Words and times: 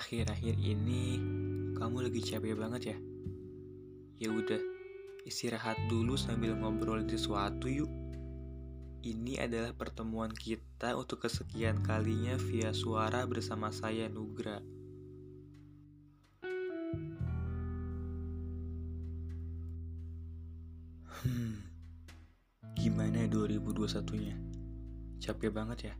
Akhir-akhir 0.00 0.56
ini 0.56 1.20
kamu 1.76 2.08
lagi 2.08 2.24
capek 2.24 2.56
banget 2.56 2.96
ya? 2.96 2.98
Ya 4.16 4.32
udah, 4.32 4.56
istirahat 5.28 5.76
dulu 5.92 6.16
sambil 6.16 6.56
ngobrol 6.56 7.04
sesuatu 7.04 7.68
yuk. 7.68 7.92
Ini 9.04 9.44
adalah 9.44 9.76
pertemuan 9.76 10.32
kita 10.32 10.96
untuk 10.96 11.28
kesekian 11.28 11.84
kalinya 11.84 12.40
via 12.48 12.72
suara 12.72 13.28
bersama 13.28 13.68
saya 13.68 14.08
Nugra. 14.08 14.64
Hmm, 21.20 21.60
gimana 22.72 23.28
2021-nya? 23.28 24.36
Capek 25.20 25.52
banget 25.52 25.92
ya? 25.92 25.94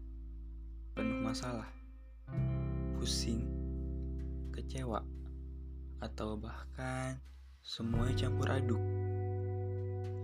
Penuh 0.96 1.20
masalah? 1.20 1.68
Pusing? 2.96 3.59
Kecewa? 4.50 5.00
Atau 6.02 6.36
bahkan 6.36 7.18
semuanya 7.62 8.26
campur 8.26 8.50
aduk? 8.50 8.82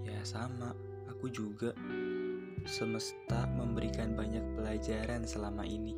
Ya 0.07 0.23
sama, 0.27 0.75
aku 1.11 1.31
juga. 1.31 1.75
Semesta 2.67 3.47
memberikan 3.47 4.19
banyak 4.19 4.43
pelajaran 4.59 5.23
selama 5.23 5.63
ini. 5.63 5.95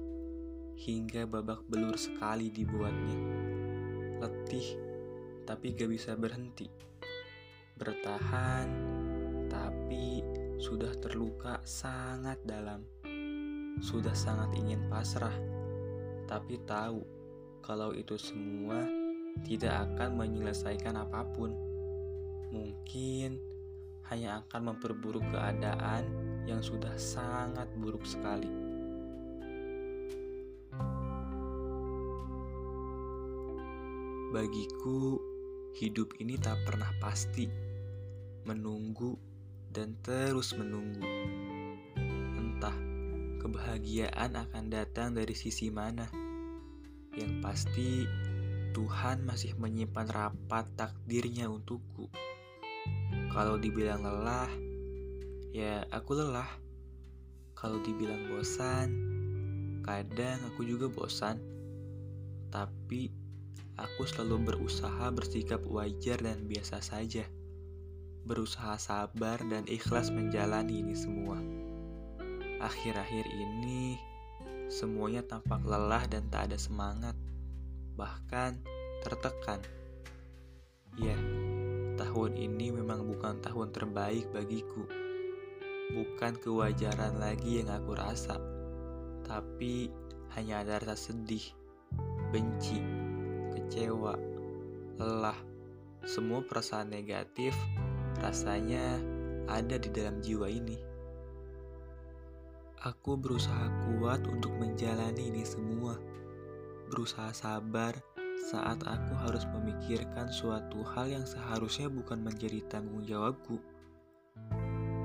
Hingga 0.77 1.25
babak 1.25 1.65
belur 1.67 1.97
sekali 1.97 2.53
dibuatnya. 2.53 3.19
Letih, 4.21 4.77
tapi 5.49 5.73
gak 5.73 5.89
bisa 5.89 6.13
berhenti 6.13 6.89
bertahan, 7.79 8.67
tapi 9.47 10.21
sudah 10.59 10.91
terluka 10.99 11.63
sangat 11.63 12.42
dalam. 12.42 12.83
Sudah 13.79 14.13
sangat 14.19 14.59
ingin 14.59 14.91
pasrah, 14.91 15.33
tapi 16.27 16.59
tahu 16.67 17.17
kalau 17.62 17.95
itu 17.95 18.19
semua 18.19 18.87
tidak 19.47 19.87
akan 19.87 20.19
menyelesaikan 20.19 20.98
apa 20.98 21.23
pun. 21.33 21.55
Mungkin 22.48 23.39
hanya 24.09 24.41
akan 24.45 24.73
memperburuk 24.73 25.25
keadaan 25.31 26.09
yang 26.48 26.64
sudah 26.64 26.97
sangat 26.97 27.69
buruk 27.77 28.03
sekali. 28.09 28.48
Bagiku, 34.29 35.17
hidup 35.77 36.12
ini 36.20 36.36
tak 36.36 36.61
pernah 36.69 36.92
pasti 37.01 37.48
menunggu, 38.45 39.17
dan 39.73 39.97
terus 40.01 40.56
menunggu. 40.56 41.05
Entah 42.36 42.77
kebahagiaan 43.41 44.36
akan 44.36 44.64
datang 44.73 45.17
dari 45.17 45.33
sisi 45.33 45.69
mana. 45.73 46.28
Yang 47.19 47.34
pasti, 47.42 47.91
Tuhan 48.70 49.27
masih 49.27 49.58
menyimpan 49.58 50.06
rapat 50.06 50.70
takdirnya 50.78 51.50
untukku. 51.50 52.06
Kalau 53.34 53.58
dibilang 53.58 54.06
lelah, 54.06 54.47
ya 55.50 55.83
aku 55.91 56.14
lelah. 56.14 56.48
Kalau 57.58 57.83
dibilang 57.83 58.30
bosan, 58.30 58.89
kadang 59.83 60.39
aku 60.55 60.62
juga 60.62 60.86
bosan. 60.86 61.42
Tapi 62.55 63.11
aku 63.74 64.06
selalu 64.06 64.55
berusaha 64.55 65.11
bersikap 65.11 65.66
wajar 65.66 66.22
dan 66.22 66.46
biasa 66.46 66.78
saja 66.78 67.27
berusaha 68.28 68.77
sabar 68.77 69.41
dan 69.48 69.64
ikhlas 69.64 70.12
menjalani 70.12 70.84
ini 70.84 70.92
semua. 70.92 71.41
Akhir-akhir 72.61 73.24
ini, 73.24 73.96
semuanya 74.69 75.24
tampak 75.24 75.64
lelah 75.64 76.05
dan 76.06 76.29
tak 76.29 76.52
ada 76.52 76.58
semangat, 76.61 77.17
bahkan 77.96 78.61
tertekan. 79.01 79.64
Ya, 81.01 81.17
tahun 81.96 82.36
ini 82.36 82.77
memang 82.77 83.08
bukan 83.08 83.40
tahun 83.40 83.73
terbaik 83.73 84.28
bagiku. 84.30 84.84
Bukan 85.89 86.36
kewajaran 86.45 87.17
lagi 87.17 87.64
yang 87.64 87.73
aku 87.73 87.96
rasa, 87.96 88.36
tapi 89.24 89.89
hanya 90.36 90.61
ada 90.61 90.84
rasa 90.84 91.12
sedih, 91.12 91.45
benci, 92.28 92.84
kecewa, 93.57 94.20
lelah, 95.01 95.39
semua 96.05 96.45
perasaan 96.45 96.92
negatif 96.92 97.57
rasanya 98.20 99.01
ada 99.48 99.80
di 99.80 99.89
dalam 99.89 100.20
jiwa 100.20 100.48
ini. 100.51 100.88
Aku 102.86 103.18
berusaha 103.18 103.66
kuat 103.90 104.22
untuk 104.30 104.55
menjalani 104.55 105.34
ini 105.34 105.42
semua, 105.42 105.98
berusaha 106.86 107.34
sabar 107.34 107.98
saat 108.39 108.78
aku 108.86 109.18
harus 109.18 109.42
memikirkan 109.50 110.30
suatu 110.30 110.86
hal 110.94 111.11
yang 111.11 111.27
seharusnya 111.27 111.90
bukan 111.90 112.22
menjadi 112.22 112.62
tanggung 112.70 113.02
jawabku. 113.02 113.58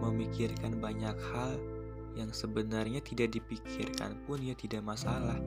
Memikirkan 0.05 0.77
banyak 0.77 1.17
hal 1.33 1.57
yang 2.13 2.29
sebenarnya 2.29 3.01
tidak 3.01 3.33
dipikirkan 3.33 4.21
pun 4.29 4.37
ya 4.37 4.53
tidak 4.53 4.85
masalah, 4.85 5.41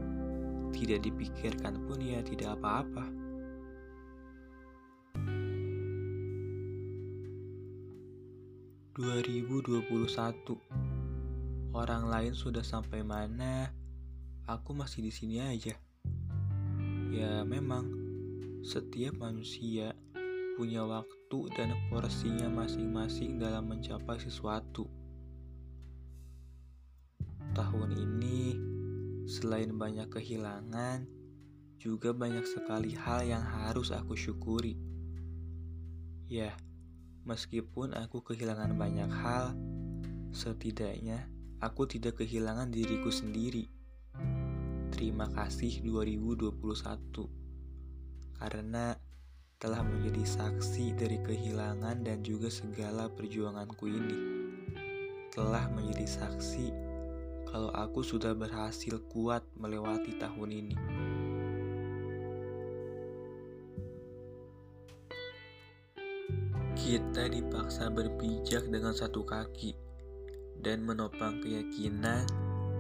tidak 0.75 1.07
dipikirkan 1.07 1.79
pun 1.87 2.03
ya 2.03 2.27
tidak 2.27 2.59
apa-apa. 2.59 3.07
2021 8.99 10.96
Orang 11.77 12.09
lain 12.09 12.33
sudah 12.33 12.65
sampai 12.65 13.05
mana, 13.05 13.69
aku 14.49 14.73
masih 14.73 15.05
di 15.05 15.13
sini 15.13 15.45
aja. 15.45 15.77
Ya 17.13 17.45
memang, 17.45 17.93
setiap 18.65 19.21
manusia 19.21 19.93
punya 20.57 20.89
waktu 20.89 21.53
dan 21.53 21.77
porsinya 21.93 22.49
masing-masing 22.49 23.37
dalam 23.37 23.69
mencapai 23.69 24.17
sesuatu. 24.17 24.89
Tahun 27.53 27.91
ini, 27.93 28.57
selain 29.29 29.77
banyak 29.77 30.09
kehilangan, 30.09 31.05
juga 31.77 32.17
banyak 32.17 32.49
sekali 32.49 32.97
hal 32.97 33.29
yang 33.29 33.45
harus 33.45 33.93
aku 33.93 34.17
syukuri. 34.17 34.81
Ya, 36.25 36.57
Meskipun 37.27 37.91
aku 37.91 38.23
kehilangan 38.23 38.79
banyak 38.79 39.11
hal, 39.11 39.51
setidaknya 40.31 41.27
aku 41.61 41.89
tidak 41.89 42.21
kehilangan 42.21 42.69
diriku 42.69 43.09
sendiri. 43.09 43.65
Terima 44.93 45.29
kasih 45.33 45.81
2021 45.85 46.57
karena 48.37 48.97
telah 49.57 49.81
menjadi 49.81 50.21
saksi 50.25 50.93
dari 51.01 51.17
kehilangan 51.25 52.05
dan 52.05 52.21
juga 52.21 52.53
segala 52.53 53.09
perjuanganku 53.09 53.89
ini. 53.89 54.19
Telah 55.33 55.69
menjadi 55.73 56.05
saksi 56.05 56.67
kalau 57.49 57.73
aku 57.73 58.05
sudah 58.05 58.37
berhasil 58.37 59.01
kuat 59.09 59.45
melewati 59.57 60.21
tahun 60.21 60.51
ini. 60.53 60.77
Kita 66.77 67.33
dipaksa 67.33 67.89
berpijak 67.89 68.69
dengan 68.69 68.93
satu 68.93 69.25
kaki 69.25 69.86
dan 70.61 70.85
menopang 70.85 71.41
keyakinan 71.43 72.25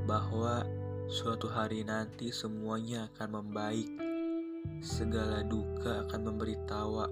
bahwa 0.06 0.62
suatu 1.06 1.50
hari 1.50 1.82
nanti 1.82 2.30
semuanya 2.30 3.10
akan 3.14 3.42
membaik. 3.42 3.90
Segala 4.82 5.46
duka 5.46 6.06
akan 6.06 6.20
memberi 6.26 6.58
tawa, 6.66 7.06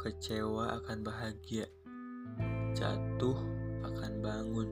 kecewa 0.00 0.80
akan 0.80 0.98
bahagia, 1.04 1.68
jatuh 2.72 3.36
akan 3.84 4.12
bangun, 4.24 4.68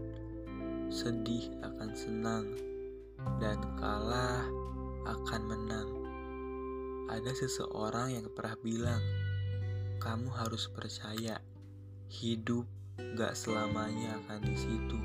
sedih 0.89 1.53
akan 1.61 1.91
senang, 1.93 2.47
dan 3.37 3.61
kalah 3.77 4.49
akan 5.05 5.43
menang. 5.45 5.91
Ada 7.13 7.37
seseorang 7.37 8.17
yang 8.17 8.27
pernah 8.33 8.57
bilang, 8.65 9.03
kamu 10.01 10.29
harus 10.33 10.73
percaya 10.73 11.37
hidup 12.09 12.65
gak 12.97 13.35
selamanya 13.35 14.19
akan 14.23 14.39
di 14.43 14.57
situ. 14.59 14.99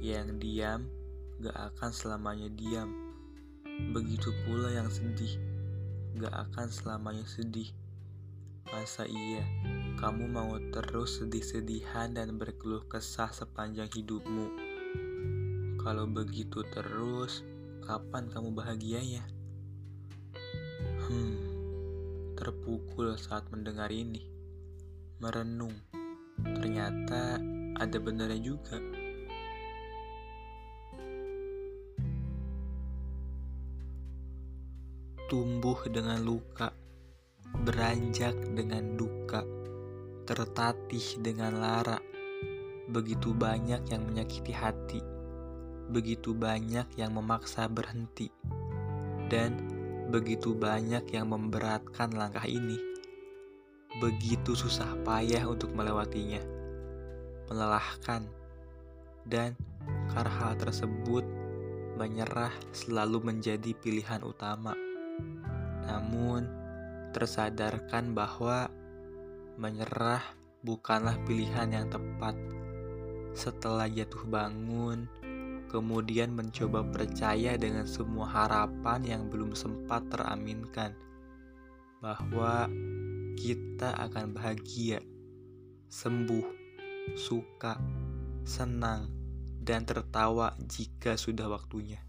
Yang 0.00 0.28
diam 0.40 0.80
gak 1.40 1.56
akan 1.56 1.90
selamanya 1.92 2.48
diam. 2.52 2.90
Begitu 3.96 4.32
pula 4.44 4.72
yang 4.72 4.88
sedih 4.92 5.36
gak 6.20 6.34
akan 6.48 6.68
selamanya 6.68 7.24
sedih. 7.24 7.72
Masa 8.68 9.08
iya 9.08 9.44
kamu 10.00 10.30
mau 10.30 10.56
terus 10.72 11.20
sedih-sedihan 11.20 12.16
dan 12.16 12.36
berkeluh 12.40 12.84
kesah 12.88 13.32
sepanjang 13.32 13.88
hidupmu? 13.92 14.46
Kalau 15.80 16.04
begitu 16.04 16.60
terus, 16.68 17.40
kapan 17.84 18.28
kamu 18.28 18.52
bahagianya? 18.52 19.24
Hmm 21.08 21.50
terpukul 22.40 23.20
saat 23.20 23.44
mendengar 23.52 23.92
ini. 23.92 24.24
Merenung, 25.20 25.76
ternyata 26.44 27.40
ada 27.80 27.96
benarnya 28.00 28.40
juga. 28.40 29.00
tumbuh 35.30 35.78
dengan 35.86 36.18
luka, 36.26 36.74
beranjak 37.62 38.34
dengan 38.50 38.98
duka, 38.98 39.46
tertatih 40.26 41.22
dengan 41.22 41.54
lara. 41.54 42.02
Begitu 42.90 43.30
banyak 43.30 43.94
yang 43.94 44.10
menyakiti 44.10 44.50
hati, 44.50 44.98
begitu 45.86 46.34
banyak 46.34 46.90
yang 46.98 47.14
memaksa 47.14 47.70
berhenti, 47.70 48.26
dan 49.30 49.54
begitu 50.10 50.50
banyak 50.50 51.06
yang 51.14 51.30
memberatkan 51.30 52.10
langkah 52.10 52.50
ini. 52.50 52.89
Begitu 54.00 54.56
susah 54.56 54.96
payah 55.04 55.44
untuk 55.44 55.76
melewatinya, 55.76 56.40
melelahkan, 57.52 58.24
dan 59.28 59.52
karena 60.08 60.32
hal 60.40 60.56
tersebut 60.56 61.22
menyerah 62.00 62.52
selalu 62.72 63.20
menjadi 63.28 63.76
pilihan 63.76 64.24
utama. 64.24 64.72
Namun, 65.84 66.48
tersadarkan 67.12 68.16
bahwa 68.16 68.72
menyerah 69.60 70.24
bukanlah 70.64 71.20
pilihan 71.28 71.68
yang 71.68 71.86
tepat. 71.92 72.32
Setelah 73.36 73.84
jatuh 73.84 74.24
bangun, 74.24 75.04
kemudian 75.68 76.32
mencoba 76.32 76.82
percaya 76.88 77.60
dengan 77.60 77.84
semua 77.84 78.26
harapan 78.26 79.04
yang 79.04 79.22
belum 79.28 79.52
sempat 79.52 80.08
teraminkan 80.08 80.96
bahwa 82.00 82.66
kita 83.36 83.94
akan 83.94 84.34
bahagia, 84.34 85.02
sembuh, 85.90 86.46
suka, 87.18 87.78
senang, 88.46 89.10
dan 89.60 89.84
tertawa 89.84 90.56
jika 90.58 91.14
sudah 91.14 91.46
waktunya. 91.50 92.00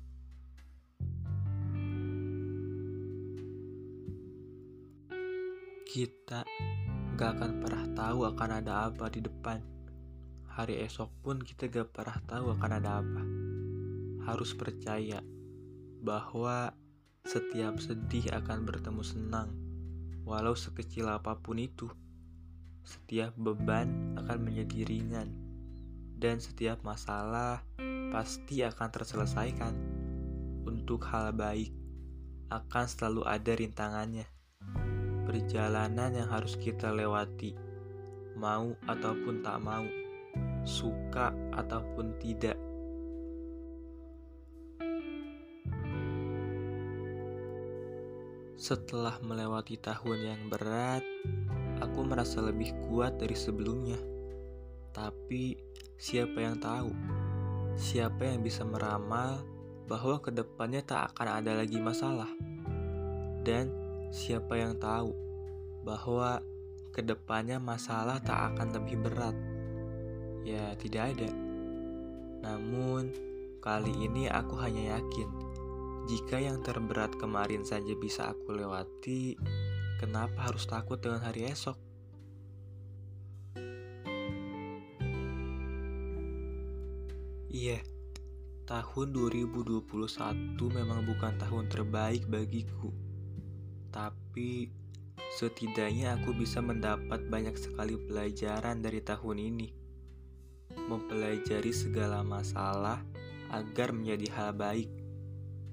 Kita 5.92 6.48
gak 7.20 7.32
akan 7.36 7.52
pernah 7.60 7.86
tahu 7.92 8.20
akan 8.24 8.50
ada 8.64 8.88
apa 8.88 9.12
di 9.12 9.20
depan. 9.20 9.60
Hari 10.48 10.80
esok 10.88 11.12
pun 11.20 11.44
kita 11.44 11.68
gak 11.68 11.92
pernah 11.92 12.16
tahu 12.24 12.56
akan 12.56 12.72
ada 12.80 13.04
apa. 13.04 13.24
Harus 14.32 14.56
percaya 14.56 15.20
bahwa 16.00 16.72
setiap 17.28 17.78
sedih 17.78 18.32
akan 18.34 18.66
bertemu 18.66 19.04
senang, 19.04 19.54
walau 20.28 20.54
sekecil 20.58 21.10
apa 21.10 21.38
pun 21.40 21.58
itu. 21.62 21.90
Setiap 22.82 23.38
beban 23.38 24.18
akan 24.18 24.38
menjadi 24.42 24.86
ringan, 24.90 25.30
dan 26.18 26.42
setiap 26.42 26.82
masalah 26.82 27.62
pasti 28.10 28.66
akan 28.66 28.90
terselesaikan. 28.90 29.74
Untuk 30.66 31.06
hal 31.10 31.34
baik 31.34 31.74
akan 32.50 32.86
selalu 32.86 33.22
ada 33.26 33.52
rintangannya 33.58 34.26
perjalanan 35.32 36.12
yang 36.12 36.28
harus 36.28 36.60
kita 36.60 36.92
lewati, 36.92 37.56
mau 38.36 38.76
ataupun 38.84 39.40
tak 39.40 39.64
mau, 39.64 39.88
suka 40.68 41.32
ataupun 41.56 42.20
tidak. 42.20 42.60
Setelah 48.62 49.18
melewati 49.26 49.82
tahun 49.82 50.22
yang 50.22 50.42
berat, 50.54 51.02
aku 51.82 52.06
merasa 52.06 52.46
lebih 52.46 52.70
kuat 52.86 53.18
dari 53.18 53.34
sebelumnya. 53.34 53.98
Tapi, 54.94 55.58
siapa 55.98 56.38
yang 56.38 56.62
tahu? 56.62 56.94
Siapa 57.74 58.22
yang 58.22 58.46
bisa 58.46 58.62
meramal 58.62 59.42
bahwa 59.90 60.22
ke 60.22 60.30
depannya 60.30 60.86
tak 60.86 61.10
akan 61.10 61.42
ada 61.42 61.58
lagi 61.58 61.82
masalah? 61.82 62.30
Dan 63.42 63.82
Siapa 64.12 64.60
yang 64.60 64.76
tahu 64.76 65.16
bahwa 65.88 66.44
ke 66.92 67.00
depannya 67.00 67.64
masalah 67.64 68.20
tak 68.20 68.52
akan 68.52 68.76
lebih 68.76 69.00
berat? 69.08 69.32
Ya, 70.44 70.76
tidak 70.76 71.16
ada. 71.16 71.32
Namun, 72.44 73.16
kali 73.64 73.96
ini 74.04 74.28
aku 74.28 74.60
hanya 74.60 75.00
yakin 75.00 75.32
jika 76.10 76.42
yang 76.42 76.64
terberat 76.66 77.18
kemarin 77.20 77.66
saja 77.66 77.94
bisa 77.98 78.32
aku 78.32 78.56
lewati, 78.56 79.38
kenapa 80.02 80.50
harus 80.50 80.66
takut 80.66 80.98
dengan 80.98 81.22
hari 81.22 81.50
esok? 81.50 81.78
Iya, 87.52 87.84
tahun 88.66 89.12
2021 89.12 89.84
memang 90.58 91.04
bukan 91.04 91.34
tahun 91.36 91.68
terbaik 91.68 92.26
bagiku 92.32 93.12
tapi 93.92 94.72
setidaknya 95.36 96.16
aku 96.18 96.32
bisa 96.32 96.64
mendapat 96.64 97.28
banyak 97.28 97.54
sekali 97.60 98.00
pelajaran 98.00 98.80
dari 98.80 99.04
tahun 99.04 99.38
ini. 99.38 99.70
Mempelajari 100.88 101.76
segala 101.76 102.24
masalah 102.24 103.04
agar 103.52 103.92
menjadi 103.92 104.28
hal 104.32 104.52
baik, 104.56 104.88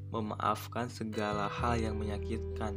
memaafkan 0.09 0.89
segala 0.89 1.49
hal 1.49 1.77
yang 1.77 2.01
menyakitkan, 2.01 2.77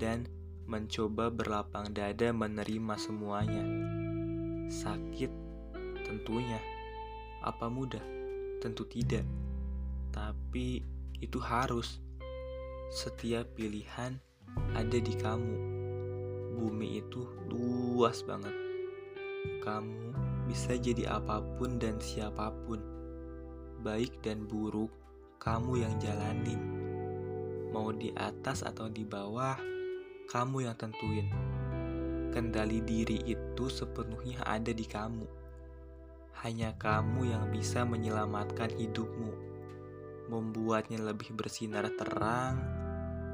dan 0.00 0.24
mencoba 0.64 1.28
berlapang 1.28 1.92
dada 1.92 2.32
menerima 2.32 2.94
semuanya. 2.96 3.64
Sakit, 4.72 5.28
tentunya. 6.06 6.60
Apa 7.44 7.68
mudah? 7.68 8.02
Tentu 8.62 8.86
tidak. 8.88 9.26
Tapi 10.14 10.80
itu 11.20 11.38
harus. 11.42 12.00
Setiap 12.92 13.52
pilihan 13.56 14.20
ada 14.76 14.98
di 15.00 15.14
kamu. 15.16 15.56
Bumi 16.56 17.02
itu 17.02 17.24
luas 17.48 18.24
banget. 18.24 18.54
Kamu 19.64 20.14
bisa 20.46 20.76
jadi 20.78 21.18
apa 21.18 21.42
pun 21.58 21.80
dan 21.80 21.98
siapa 21.98 22.54
pun. 22.64 22.78
Baik 23.82 24.22
dan 24.22 24.46
buruk, 24.46 24.94
kamu 25.42 25.82
yang 25.82 25.98
jalanin. 25.98 26.62
Mau 27.74 27.90
di 27.90 28.14
atas 28.14 28.62
atau 28.62 28.86
di 28.86 29.02
bawah, 29.02 29.58
kamu 30.30 30.70
yang 30.70 30.78
tentuin. 30.78 31.26
Kendali 32.30 32.78
diri 32.78 33.18
itu 33.26 33.66
sepenuhnya 33.66 34.38
ada 34.46 34.70
di 34.70 34.86
kamu. 34.86 35.26
Hanya 36.46 36.78
kamu 36.78 37.34
yang 37.34 37.50
bisa 37.50 37.82
menyelamatkan 37.82 38.70
hidupmu, 38.70 39.34
membuatnya 40.30 41.02
lebih 41.02 41.34
bersinar 41.34 41.90
terang, 41.98 42.62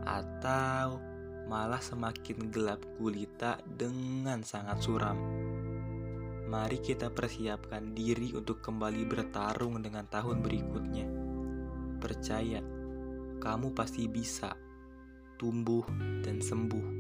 atau 0.09 0.97
malah 1.45 1.85
semakin 1.85 2.49
gelap 2.49 2.81
gulita 2.97 3.61
dengan 3.69 4.41
sangat 4.49 4.81
suram. 4.81 5.21
Mari 6.49 6.81
kita 6.81 7.13
persiapkan 7.13 7.93
diri 7.93 8.33
untuk 8.33 8.65
kembali 8.65 9.05
bertarung 9.05 9.85
dengan 9.85 10.09
tahun 10.09 10.41
berikutnya. 10.41 11.28
Percaya, 12.09 12.65
kamu 13.37 13.77
pasti 13.77 14.09
bisa 14.09 14.57
tumbuh 15.37 15.85
dan 16.25 16.41
sembuh. 16.41 16.98